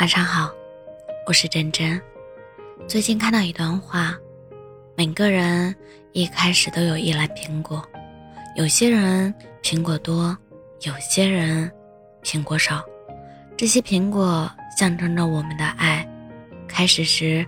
[0.00, 0.50] 晚上好，
[1.26, 2.00] 我是真真。
[2.88, 4.16] 最近看到一段话，
[4.96, 5.76] 每个人
[6.12, 7.86] 一开始都有一篮苹果，
[8.56, 10.34] 有些人苹果多，
[10.84, 11.70] 有些人
[12.22, 12.82] 苹果少。
[13.58, 16.08] 这些苹果象征着我们的爱。
[16.66, 17.46] 开始时，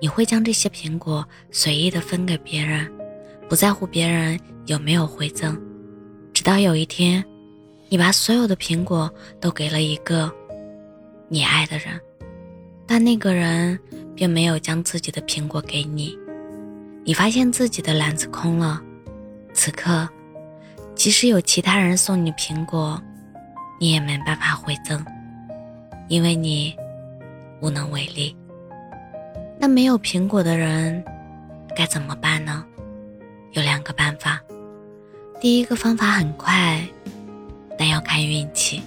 [0.00, 2.88] 你会将这些苹果随意的分给别人，
[3.48, 5.60] 不在乎别人有没有回赠。
[6.32, 7.24] 直到有一天，
[7.88, 10.32] 你把所有的苹果都给了一个。
[11.30, 12.00] 你爱的人，
[12.86, 13.78] 但那个人
[14.16, 16.18] 并没有将自己的苹果给你。
[17.04, 18.82] 你发现自己的篮子空了。
[19.52, 20.08] 此刻，
[20.94, 23.00] 即使有其他人送你苹果，
[23.78, 25.04] 你也没办法回赠，
[26.08, 26.74] 因为你
[27.60, 28.34] 无能为力。
[29.58, 31.04] 那没有苹果的人
[31.76, 32.64] 该怎么办呢？
[33.52, 34.40] 有两个办法。
[35.40, 36.82] 第一个方法很快，
[37.76, 38.82] 但要看运气。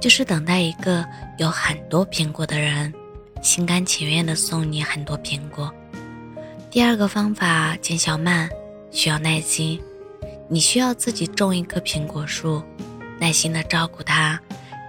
[0.00, 1.04] 就是等待一个
[1.38, 2.92] 有很多苹果的人，
[3.42, 5.72] 心甘情愿的送你很多苹果。
[6.70, 8.48] 第二个方法见效慢，
[8.90, 9.80] 需要耐心。
[10.48, 12.62] 你需要自己种一棵苹果树，
[13.18, 14.40] 耐心的照顾它，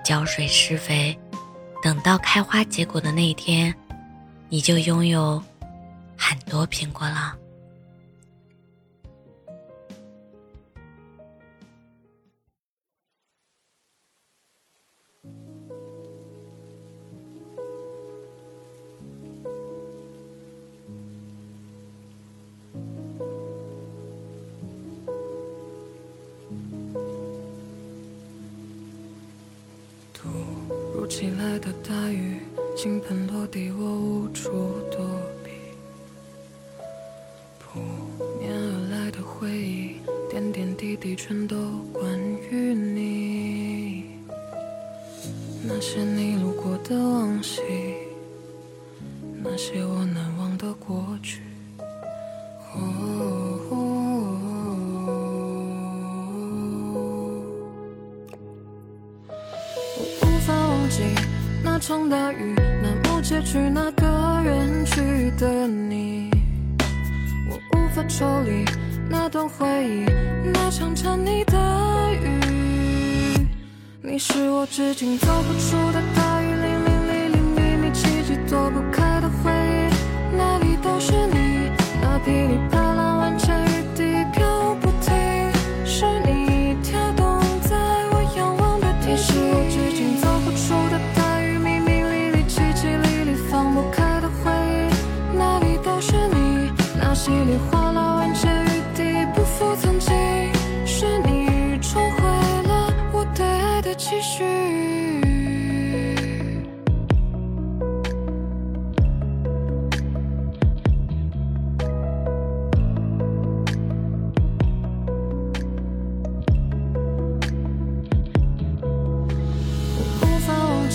[0.05, 1.17] 浇水施肥，
[1.83, 3.73] 等到开花结果的那一天，
[4.47, 5.41] 你就拥有
[6.15, 7.35] 很多苹果了。
[30.21, 30.27] 突
[30.93, 32.39] 如其来的大雨，
[32.75, 34.49] 倾盆落地，我无处
[34.91, 34.99] 躲
[35.45, 35.51] 避。
[37.57, 37.79] 扑
[38.37, 39.95] 面而来的回忆，
[40.29, 41.55] 点点滴滴全都
[41.93, 42.19] 关
[42.51, 44.11] 于你。
[45.65, 47.61] 那些你路过的往昔，
[49.41, 51.39] 那些我难忘的过去。
[52.75, 53.38] 哦
[61.63, 66.29] 那场大雨，那幕结局，那个远去的你，
[67.49, 68.65] 我无法抽离
[69.09, 70.05] 那段回忆，
[70.51, 71.57] 那场沉溺的
[72.13, 73.47] 雨。
[74.01, 81.71] 你是我至今走不出的大雨，淋淋沥沥，秘密奇迹，躲不开的回忆，哪里都是你，
[82.01, 82.88] 那噼里啪。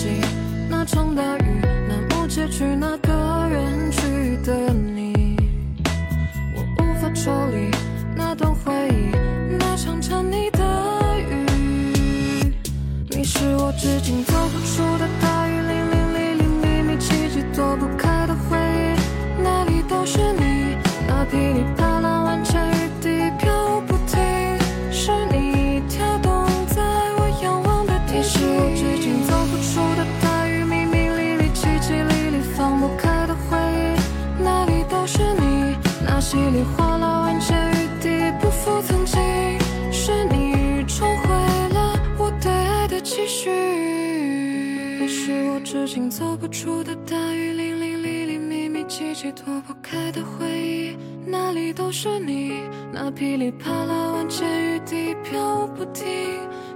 [0.05, 0.21] 去
[1.87, 5.35] 那幕结局，那个远去的你，
[6.55, 7.71] 我无法抽离
[8.15, 9.15] 那段回忆，
[9.57, 10.63] 那场沉溺的
[11.17, 12.53] 雨。
[13.09, 20.77] 你是我至今走不出的大雨，淋淋沥沥，秘密奇迹，躲不开的回忆，哪里都是你，
[21.07, 21.94] 那噼里啪。
[46.09, 52.61] 走不出的大雨，淋淋沥沥，秘密奇迹，躲不开的回忆，哪里都是你。
[52.91, 56.05] 那噼里啪啦，万千雨滴，飘不停。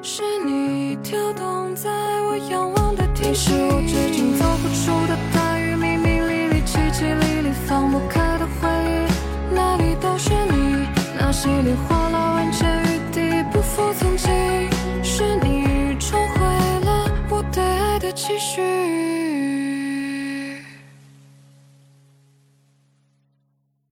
[0.02, 1.90] 是你跳动在
[2.24, 9.54] 我仰望的天是我至今走不出的大雨，密密沥沥，凄凄沥沥，放不开的回忆。
[9.54, 10.88] 哪里都是你，
[11.20, 14.30] 那稀里哗啦，万千雨滴，不复曾经。
[15.04, 16.40] 是你冲毁
[16.86, 18.79] 了我对爱的期许。